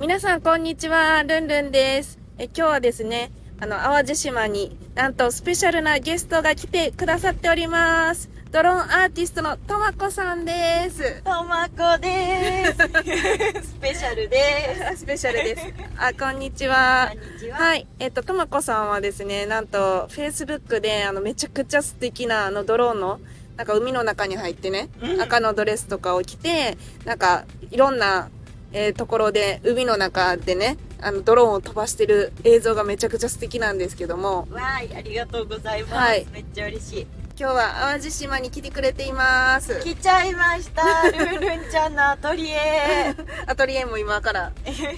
[0.00, 1.24] 皆さん、こんにちは。
[1.24, 2.20] ルンルンです。
[2.38, 8.30] え今日はですね、あの、淡路島になんとスペシャルなゲストが来てくださっております。
[8.52, 11.20] ドローンアーティストのとまこさんです。
[11.24, 12.78] とまこです。
[13.70, 15.66] スペシャルで スペシャルです。
[15.96, 17.10] あ、こんにちは。
[17.12, 17.84] こんにちははい。
[17.98, 23.18] えっと、とまこさんはですね、なんと、フェイスブックで、あの、めちゃくちゃ素敵な、あの、ドローンの、
[23.56, 28.28] なんか海の中に入ってね、うん赤のドレスとかを着て、なんか、いろんな、
[28.72, 35.94] えーところで、海の中でね、あの、ドローンを飛ばしてる映像がめちゃくちゃ素敵なんですけども、わーい、ありがとうございます。
[35.94, 37.06] はいめっちゃ嬉しい。
[37.40, 39.78] 今日は淡路島に来てくれています。
[39.80, 41.08] 来ちゃいました。
[41.12, 43.14] ルンルンちゃんのアトリエ。
[43.46, 44.52] アトリエも今から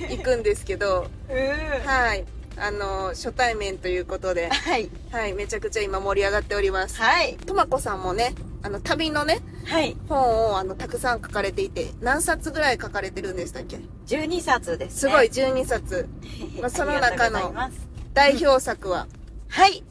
[0.09, 1.87] 行くんですけど、 うん。
[1.87, 2.25] はい。
[2.61, 4.91] あの、初対面ということで、はい。
[5.11, 6.97] はい、めちゃくちゃ今盛り上がっております。
[7.01, 7.37] はい。
[7.39, 9.97] とまこさんもね、あの、旅のね、はい。
[10.09, 15.11] 本をあの、たくさん書かれていて、何冊ぐらい書かれてるんでしたっけ？12冊です、ね。
[15.13, 16.09] すごい、12冊。
[16.61, 17.55] まあその中の
[18.13, 19.07] 代表作は、
[19.49, 19.83] はい。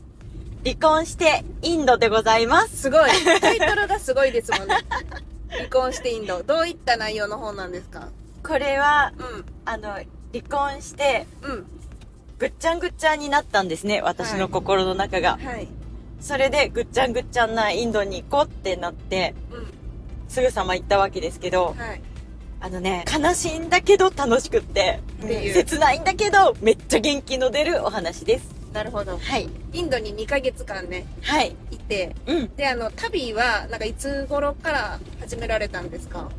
[0.63, 2.77] 離婚してインドでございます。
[2.77, 3.09] すごい。
[3.41, 4.77] タイトルがすごいですもんね。
[5.49, 6.43] 離婚してインド。
[6.43, 8.09] どういった内容の本なんですか？
[8.45, 9.45] これは、うん。
[9.65, 10.05] あの、離
[10.49, 11.65] 婚して、うん。
[12.39, 14.01] ぐっちゃんぐっちゃんになったんですね。
[14.01, 15.37] 私の心の中が。
[15.43, 15.67] はい。
[16.21, 19.67] それで、ぐっちゃんぐっちゃんなインドに行こうってなって、うん。
[20.29, 22.01] すぐさま行ったわけですけど、はい。
[22.61, 28.53] あのね、悲しいんだけど楽しくって、って切ないんだけど、めっちゃ元気の出るお話です。
[28.73, 29.17] なるほど。
[29.17, 29.49] はい。
[29.73, 31.55] インドに2ヶ月間ね、はい。
[31.71, 32.55] いて、うん。
[32.55, 36.29] で、あの、旅は、なんかいつ頃から始められたんですか？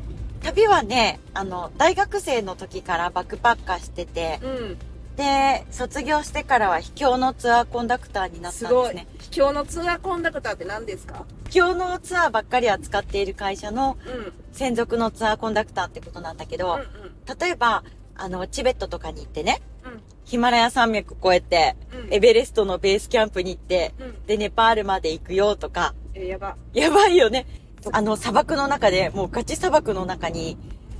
[0.41, 4.77] 旅はね、あの、大学生の時からバックパッカーしてて、うん。
[5.15, 9.07] で、卒業してからは秘境のツアーコンダクターになったんですね。。
[9.19, 11.25] 秘境のツアーコンダクターって何ですか？
[11.45, 14.13] 秘境のツアーばっかり扱っている会社のうん。
[14.13, 17.39] うん専属のツアーコンダクターってことなんだけど、うん。
[17.39, 17.85] 例えば、
[18.15, 20.01] あの、チベットとかに行ってね、うん。
[20.25, 22.13] ヒマラヤ山脈越えて、うん。
[22.13, 24.25] エベレストのベースキャンプに行って、うん。
[24.25, 26.57] で、ネパールまで行くよとか、え、やば。
[26.73, 27.47] やばいよね。
[27.93, 30.57] あの、砂漠の中で、もうガチ砂漠の中に、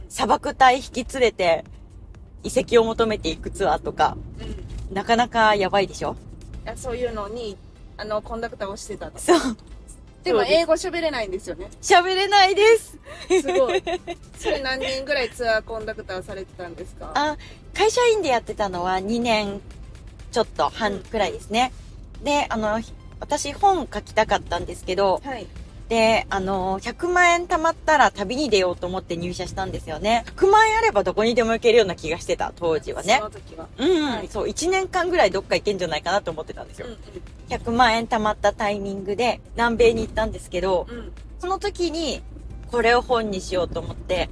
[0.08, 1.66] 砂漠隊引き連れて、
[2.44, 4.96] 遺跡を求めていくツアーとか、うん。
[4.96, 6.16] なかなかやばいでしょ？
[6.75, 7.57] そういうのに、
[7.97, 9.18] あの、コンダクターをしてたの。
[9.18, 9.40] そう。
[10.24, 11.69] でも英語喋れないんですよね。
[11.81, 13.00] 喋れないです。
[13.41, 13.84] すごい。
[14.38, 17.12] それ何年ぐらいツアーコンダクターされてたんですか？
[17.16, 17.38] あ、
[17.74, 19.62] 会社員でやってたのは2年
[20.31, 21.72] ちょっと半くらいですね。
[22.23, 22.79] で、あの、
[23.19, 25.47] 私本書きたかったんですけど、はい。
[25.91, 30.24] で、あの、100万円貯まったら旅に出ようと思って入社したんですよね。
[30.38, 33.25] 100万円あればどこにでも行けるような気がしてた、当時はねそ。
[33.25, 33.68] の時は。
[33.78, 36.88] うん、はいそう、1年間ぐらいどっか行けんじゃないかなと思ってたんですよ。
[36.88, 36.97] うん
[37.50, 40.97] 100万円貯まったタイミングで南米に行ったんですけど、うん。
[40.97, 41.12] うん。
[41.40, 42.22] その時に
[42.72, 44.29] これを本にしようと思って、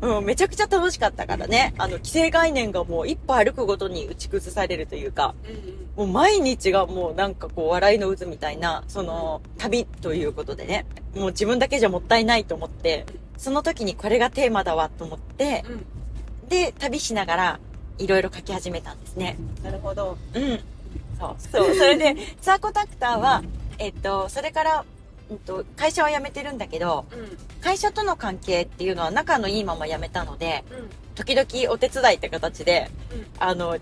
[0.00, 1.74] うん、 めちゃくちゃ楽しかったからね。
[1.78, 5.81] あの、既成概念がもう一歩歩くごとに打ち崩されるというか、うん。
[5.96, 13.04] もう毎日がもうなんかこう笑いの渦みたいな、その旅ということでね、もう自分だけじゃもったいないと思って、
[13.36, 16.48] その時にこれがテーマだわと思って、うん。
[16.48, 17.60] で、旅しながら
[17.98, 19.36] いろいろ書き始めたんですね。
[19.62, 20.16] なるほど。
[20.34, 20.60] うん。
[21.18, 21.36] そう。
[21.38, 21.74] そう。
[21.74, 23.42] それで、 ツアーコンタクターは、
[23.78, 24.84] えっと、それから、
[25.30, 27.38] うんと、会社は辞めてるんだけど、うん。
[27.62, 30.90] 会社との関係っていうのは仲のいいまま辞めたので、うん。
[31.14, 33.26] 時々お手伝いって形で、うん。
[33.38, 33.76] あの、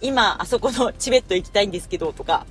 [0.00, 2.46] 今、あそこのチベット行きたいんですけど、とか、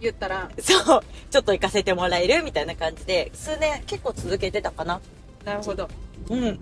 [0.00, 5.00] 言ったら、そう、ちょっと行かせてもらえるみたいな感じで、数年結構続けてたかな。
[5.44, 5.88] なるほど。
[6.28, 6.58] うん。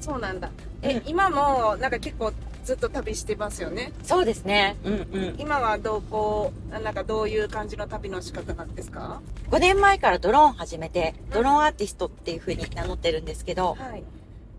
[0.00, 0.50] そうなんだ。
[0.82, 2.32] え、うん今も、なんか結構
[2.64, 3.92] ずっと旅してますよね？
[4.02, 4.76] そうですね。
[4.84, 4.96] うんう
[5.32, 5.34] ん。
[5.38, 14.02] 今はどうこう、なんかどういう感じの旅の仕方なんですか？5年前からドローン始めて、ドローンアーティストっていう風に名乗ってるんですけど、はい。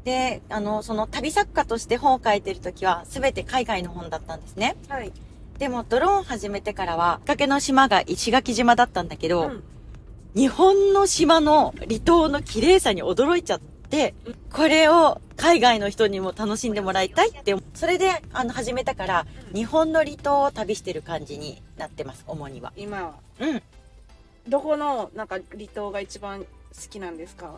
[0.08, 4.78] で、あの、その旅作家として本を書いてる時は、すべて海外の本だったんですね。
[4.88, 5.12] はい。
[5.60, 9.64] でも、ドローン始めてからは、きっかけの島が石垣島だったんだけど、うん。
[10.34, 14.16] 日本の島の離島の綺麗さに驚いちゃって、
[14.54, 22.72] これを海外の人にも楽しんでもらいたいって、それで、あの、始めたから、日本の離島を旅してる感じになってます、主には。
[22.78, 23.14] 今は。
[23.42, 23.62] うん。
[24.48, 26.46] どこの、なんか離島が一番好
[26.90, 27.56] きなんですか？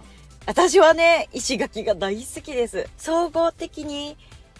[0.49, 2.89] 私はね、石垣が大好きです。
[2.97, 4.17] 総合的に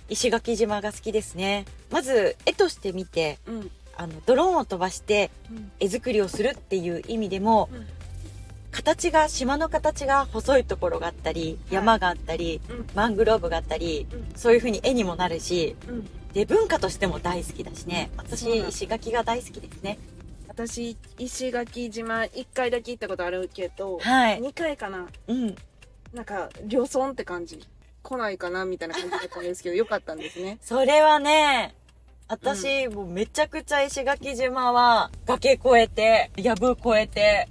[0.08, 1.66] 石垣島が好きですね。
[1.90, 7.88] まず、絵として見て、うんあの、ドローンを飛ばしてうん絵作りをするっていう意味でも、うん
[8.70, 18.12] 形が、島の形が細いところがあったり、い山があったり、うんマングローブがあったり、うんそういう風に絵にもなるし、うんで、文化としても大好きだしね。
[18.16, 19.98] 私、石垣が大好きですね。
[20.48, 24.40] 私石垣島1回だけ行ったことあるけど、はい。
[24.40, 25.56] 2回かなうん。
[26.14, 27.60] なんか旅村って感じ。
[28.02, 30.58] 来ないかなみたいな感じだったんですけどよかったんですね。
[30.64, 31.76] それはね、
[32.28, 37.50] 私、もうめちゃくちゃ石垣島は崖越えて、藪越えて、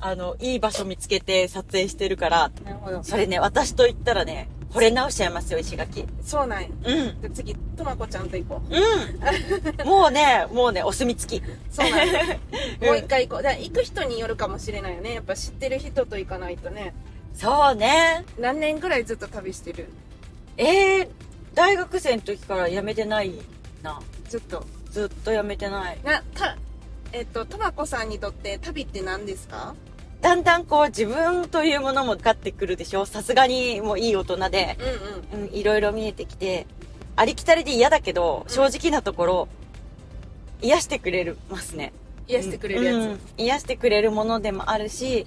[0.00, 3.02] あの、いい場所見つけて撮影してるから、なるほど。
[3.02, 6.06] それね、私と言ったらね、惚れ直しちゃいますよ、石垣。
[6.24, 6.68] そうなんや。
[6.84, 7.20] うん。
[7.20, 8.74] じゃあ次とまこちゃんと行こう。
[8.74, 9.86] うん。
[9.86, 11.42] もうね、もうね、お墨付き。
[11.70, 12.20] そうなんや。
[12.80, 12.86] うん。
[12.88, 13.42] もう一回行こう。
[13.42, 15.14] だ行く人によるかもしれないよね。
[15.14, 16.94] やっぱ知ってる人と行かないとね
[17.34, 18.24] そうね。
[18.38, 19.88] 何年ぐらいずっと旅してる？
[20.56, 21.08] えー、
[21.54, 23.32] 大学生の時から辞めてない
[23.82, 24.00] な。
[24.28, 24.64] ずっと。
[24.90, 25.98] ずっと辞めてない。
[26.04, 26.56] なた
[27.12, 29.74] えっととまこさんにとって旅って何ですか？
[30.20, 33.06] だんだんこう自分というものも分かってくるでしょ。
[33.06, 34.78] さすがにもういい大人で、
[35.32, 35.48] うんうん。
[35.48, 36.66] うん、いろいろ見えてきて、
[37.16, 39.48] ありきたりで嫌だけど、正直なところ、
[40.60, 41.92] 癒してくれるますね。
[42.28, 45.26] 癒してくれるやつ、うん癒してくれるものでもあるし、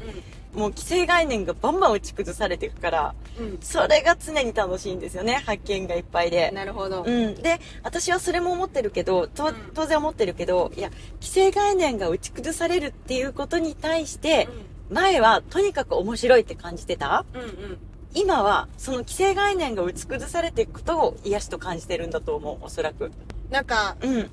[0.55, 5.43] もう既成概念がバンバン打ち崩されていくから、うん、それが常に楽しいんですよね。
[5.45, 6.51] 発見がいっぱいで。
[6.51, 7.35] なるほど、うん。
[7.35, 14.47] で、私はそれも思ってるけど、とうん当然思ってるけど、いや、既成概念が打ち崩されるっていうことに対して、
[14.89, 17.25] 前はとにかく面白いって感じてた？
[17.33, 17.77] うん、うんうん
[18.17, 23.11] 今は、その既成概念が打ち崩されていくことを癒しと感じてるんだと思う、おそらく。
[23.49, 24.29] なんかうん。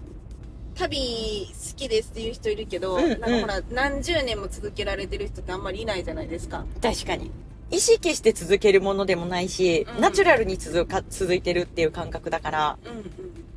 [0.74, 6.64] 旅好きですっていう人いるけど、うんなんかほら何十年も続けられてる人ってあんまりいないじゃないですか。
[6.80, 7.30] 確かに。
[7.70, 10.00] 意識して続けるものでもないし、うん。
[10.00, 13.04] ナチュラルに続か続いてるっていう感覚だから、うんうん。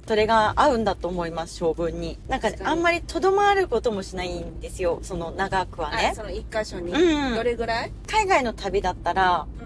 [0.07, 2.17] それが合うんだと思います、性分に。
[2.29, 6.09] なんか、あんまりとどまることもしないんですよ、その長くはね。
[6.13, 6.23] あそ。
[6.23, 7.35] の一箇所に、うん。
[7.35, 9.65] どれぐらい、海外の旅だったら、う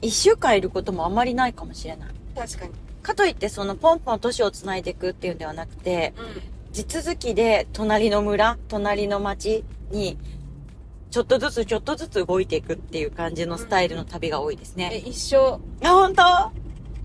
[0.00, 2.08] 一週間いることもあんまりないかもしれない。
[2.10, 2.72] ん、確かに、
[3.04, 10.18] かといって、そのポンポン都市をつないでいくっていうんではなくて、う地続きで隣の村、隣の町に、
[11.10, 14.96] ちょっとずつちょっとずつ動いていくっていう感じのスタイルの旅が多いですん、えね。
[14.96, 16.22] 一生あ、本当？
[16.24, 16.52] あ、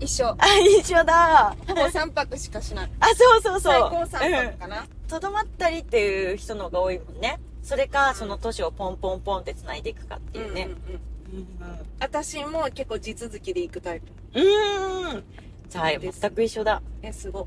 [0.00, 0.34] 一生
[0.80, 1.54] 一緒だ。
[1.68, 3.72] ほぼ3泊しかしない あ、そうそうそう。
[3.72, 7.38] 最高3うん泊かな、とどまったりっていう人の方が多いもんね。
[7.62, 10.62] それか、その都市をポンポンポンって繋いでいくかっていうね。
[10.64, 11.00] うんうんうんうん
[12.00, 14.06] 私も結構地続きで行くタイプ
[14.40, 14.42] う
[15.18, 15.24] ん。
[15.78, 16.00] うーん。
[16.00, 16.82] じゃあ、全く一緒だ。
[17.02, 17.44] えすごい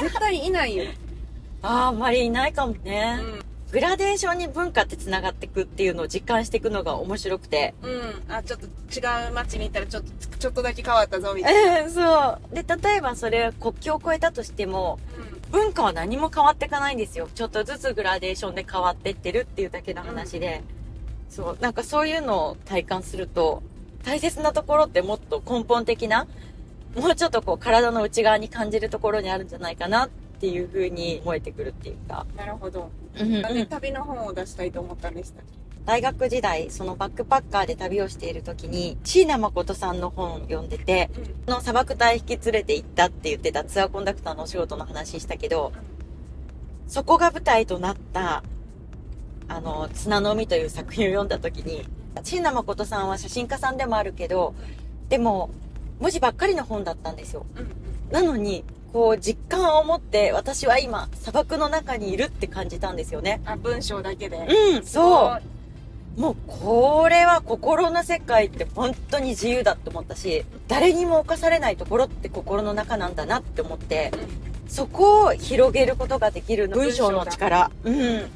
[0.00, 0.84] 絶対いないよ、
[1.62, 3.16] あーあんまりいないかもうね。
[3.16, 7.74] んグラデーションに文化って繋がっていくっていうのを実感していくのが面白くて。
[7.82, 12.54] うん、あちょっと違う街に行ったらちょっとちょっとだけ変わったぞみたいな、えーそう。
[12.54, 14.98] で、例えばそれ国境を越えたとしても、
[15.50, 17.28] 文化は何も変わっていかないんですよ。
[17.34, 20.62] ちょっとずつグラデーションで変わってってるっていうだけの話で。
[21.30, 21.58] そう。
[21.62, 23.62] なんかそういうのを体感すると、
[24.04, 26.26] 大切なところってもっと根本的な、
[26.96, 30.08] もうちょっとこう体の内側に感じるところにあるんじゃないかなっ
[30.40, 32.26] ていう風に思えてくるっていうか。
[32.36, 33.42] なるほど、うん。
[33.42, 35.44] なんで旅の本を出したいと思ったんでしたっ
[35.84, 41.54] 大学時代、そのバックパッカーで旅をしている時に、椎名誠さんの本を読んでて、け、うん。
[41.54, 45.72] の砂漠隊引き連れて行ったって言ってたツアーコンダクターのお仕事の話したけど、
[46.86, 48.44] そこが舞台となった、
[49.48, 51.84] あの、綱の海という作品を読んだ時に、
[52.22, 54.54] 椎名誠さんは写真家さんでもあるけど、
[55.08, 55.50] でも、
[56.02, 57.46] 文字ばっかりの本だったんですよ。
[58.10, 63.40] なのに、こう、実感を持って、私は今、砂漠の中にいるって感じたんですよね。
[63.44, 64.36] あ文章だけで。
[64.38, 65.38] うん、そ
[66.16, 66.20] う。
[66.20, 74.10] もうこれは心の世界って本当に自由だって思ったし、誰にも侵されないところって心の中なんだなって思って、
[74.66, 78.28] そこを広げることができる文章の力、うん、言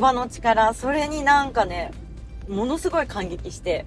[0.00, 1.92] 葉の力、それになんかね、
[2.48, 3.86] ものすごい感激して、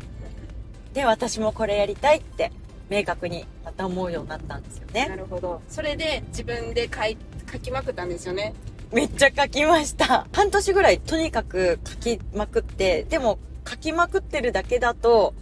[0.93, 2.51] で、私もこれやりたいって
[2.89, 5.15] 明確にまた思うようになったんですよなね。
[5.17, 5.61] るほど。
[5.67, 7.17] それで自分で書い
[7.51, 8.53] 書きまくったんですよね。
[8.91, 10.27] めっちゃ書きました。
[10.31, 15.33] 半年ぐらいとにかく書きまくって、でも書きまくってるだけだと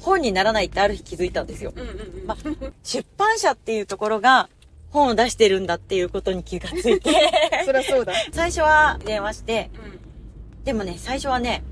[0.00, 1.72] う本にならないってある日気づいたんですよ。
[2.26, 2.36] ま
[2.82, 4.48] 出版社っていうところが
[4.90, 7.10] 本を出してるんだっていうことに気がついて、
[7.64, 8.12] そりゃそうだ。
[8.32, 10.64] 最初は電話して、うん。
[10.64, 11.62] でもね、最初はね、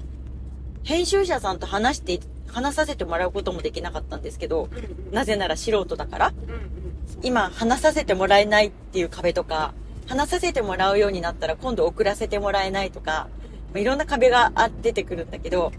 [0.84, 4.68] 編集者さんと話して、話させてもらうこともできなかったんですけど、
[5.10, 6.34] なぜなら素人だから、
[7.22, 9.74] 今話させてもらえないっていう壁とか、
[10.06, 13.28] 話させてもらうようになったら今度送らせてもらえないとか、
[13.72, 15.72] まあいろんな壁があ出てくるんだけど、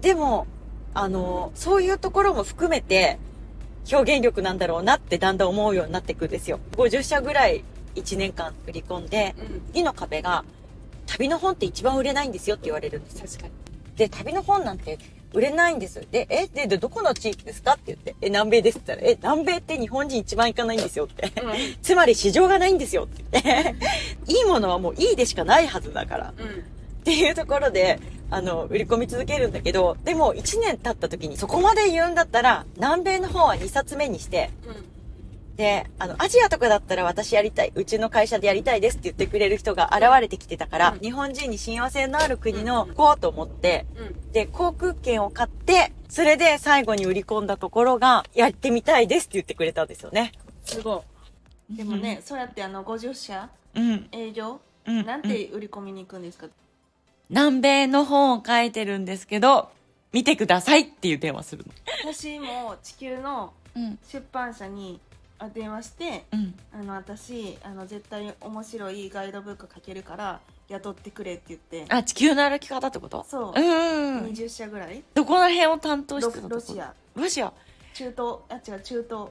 [0.00, 0.46] でも、
[0.94, 3.18] あの、そういうところも含めて、
[3.90, 6.60] 表現力なんだろうなってだんだん思うようになっていくんですよ。
[6.72, 9.34] 50社ぐらい1年間売り込んで、
[9.72, 10.44] 次の壁が、
[11.06, 13.26] 旅の本って一番売れないんですよって言われるんですよ。
[13.26, 13.52] 確かに。
[13.96, 14.98] で、旅の本なんて
[15.32, 16.06] 売れないんです。
[16.10, 21.32] で、え、で、で、どこの地域ですかって言って、え、南米ですって言ったら、え、南米って日本人一番行かないんですよって。
[21.82, 23.74] つまり市場がないんですよって言って。
[24.32, 26.34] いいものはもういいでしかないはずだから。
[26.36, 26.44] うん。
[26.44, 26.52] うん。
[26.52, 27.98] っていうところで、
[28.30, 34.50] あの、売り込み続けるんだけど、でも1年経った時にそこまで言うんだったら、南米の方は2冊目にして、
[35.60, 44.06] で、あの、アジアとかだったら私やりたい、うちの会社でやりたいですって言ってくれる人が現れてきてたから、うん日本人に親和性のある国の行こうと思って、うん。
[44.06, 44.32] うん。
[44.32, 50.32] で、航空券を買って、それで最後に売り込んだところが、やってみたいですって言ってくれたんですよね。
[50.64, 51.04] すご
[51.68, 54.08] でもね、そうやってあの50社うん。
[54.12, 55.04] 営業、うん。
[55.04, 56.46] なんて売り込みに行くんですか、
[57.28, 59.68] 南米の本を書いてるんですけど、
[60.10, 61.72] 見てくださいっていう電話するの。
[62.14, 63.98] 私も地球のうん。
[64.10, 65.09] 出版社にあ
[65.48, 66.54] 電話してうん。
[66.72, 71.86] あの私あの絶対面白いガイドブック書けるから雇ってくれって言って。
[71.88, 73.24] あ、地球の歩き方ってこと？
[73.28, 73.60] そう。
[73.60, 74.24] うんうんうん。
[74.26, 75.02] 20社ぐらい。
[75.14, 76.54] どこら辺を担当しロてたとこ？
[76.54, 76.94] ロシア。
[77.16, 77.52] ロシア。
[77.94, 78.38] 中東。
[78.48, 79.28] あ違う中東。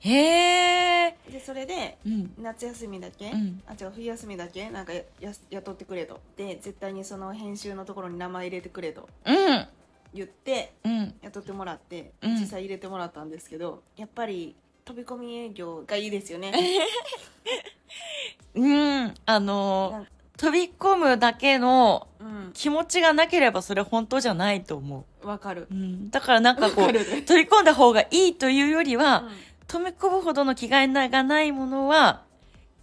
[0.00, 1.16] へえ。
[1.30, 2.34] でそれでうん。
[2.38, 3.62] 夏休みだけ、うん。
[3.66, 4.68] あ違う冬休みだけ？
[4.68, 6.20] なんかやや雇ってくれと。
[6.36, 9.08] で絶対にその編集のところに名前入れてくれと。
[9.24, 9.66] うん。
[10.12, 11.14] 言ってうん。
[11.22, 12.34] 雇ってもらって、うん。
[12.34, 14.54] 実際入れてもらったんですけどやっぱり
[14.86, 16.52] 飛び込み営業がいいですよね
[18.54, 18.66] う
[19.04, 19.14] ん。
[19.26, 20.06] あの
[20.38, 25.74] 飛び込むだけのうん気持ちがなければそれ本当じゃないと思わかるう。
[25.74, 26.10] うん。
[26.10, 27.00] だからなんかこう、飛び
[27.46, 29.30] 込んだ方がいいというよりは、うん
[29.66, 32.22] 飛び込むほどの気概がないものは、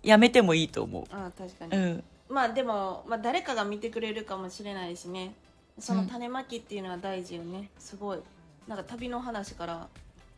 [0.04, 1.68] やめてもいいと思あ確かう。
[1.70, 2.04] に、うん。
[2.28, 5.34] まあでも、まあ、誰かが見てくれるかもしれないしね
[5.80, 8.20] その種まきっていうのは大事よねすごい
[8.68, 9.88] なんか旅の話から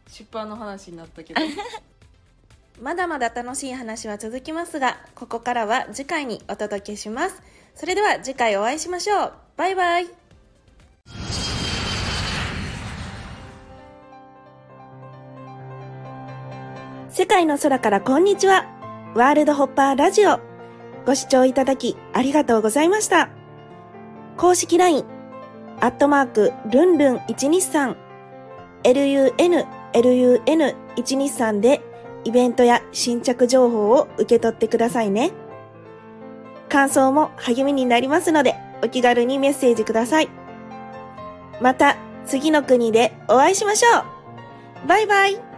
[0.10, 1.42] 出版の話になったけど。
[2.82, 7.42] まだまだ楽しい話は続きますがここからは次回にお届けします。
[7.74, 9.34] それでは次回お会いしましょう。
[9.56, 10.08] バイバイ。
[17.10, 18.66] 世界の空からこんにちは。
[19.16, 20.42] ワールドホッパーラジオ。
[21.06, 23.30] ご視聴いただきありがとうございました。
[24.36, 25.06] 公式 LINE、
[25.80, 27.96] アットマーク、ルンルン123、
[28.84, 31.82] lun、lun123 で
[32.24, 35.32] イベントや新着情報を受け取ってくださいね。
[36.70, 40.30] 感想も励みになりますので、お気軽にメッセージください。
[41.62, 44.00] また、次の国でお会いしましょ
[44.84, 45.55] うバイバイ